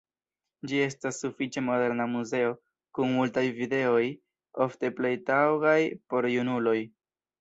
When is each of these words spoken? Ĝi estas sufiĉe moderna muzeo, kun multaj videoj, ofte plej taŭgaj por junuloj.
Ĝi 0.69 0.77
estas 0.83 1.19
sufiĉe 1.23 1.61
moderna 1.65 2.07
muzeo, 2.13 2.55
kun 2.99 3.13
multaj 3.17 3.43
videoj, 3.59 4.03
ofte 4.67 4.93
plej 5.01 5.15
taŭgaj 5.29 5.79
por 6.15 6.31
junuloj. 6.39 6.79